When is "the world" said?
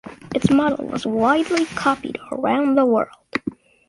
2.73-3.37